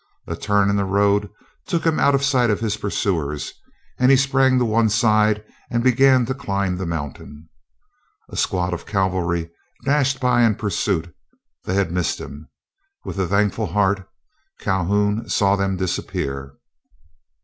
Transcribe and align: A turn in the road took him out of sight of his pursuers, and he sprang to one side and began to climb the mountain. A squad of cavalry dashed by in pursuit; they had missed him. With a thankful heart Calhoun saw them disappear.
A 0.25 0.35
turn 0.35 0.71
in 0.71 0.77
the 0.77 0.83
road 0.83 1.29
took 1.67 1.85
him 1.85 1.99
out 1.99 2.15
of 2.15 2.23
sight 2.25 2.49
of 2.49 2.59
his 2.59 2.75
pursuers, 2.75 3.53
and 3.99 4.09
he 4.09 4.17
sprang 4.17 4.57
to 4.57 4.65
one 4.65 4.89
side 4.89 5.43
and 5.69 5.83
began 5.83 6.25
to 6.25 6.33
climb 6.33 6.75
the 6.75 6.87
mountain. 6.87 7.49
A 8.27 8.35
squad 8.35 8.73
of 8.73 8.87
cavalry 8.87 9.51
dashed 9.85 10.19
by 10.19 10.41
in 10.41 10.55
pursuit; 10.55 11.13
they 11.65 11.75
had 11.75 11.91
missed 11.91 12.19
him. 12.19 12.49
With 13.05 13.19
a 13.19 13.27
thankful 13.27 13.67
heart 13.67 14.09
Calhoun 14.59 15.29
saw 15.29 15.55
them 15.55 15.77
disappear. 15.77 16.55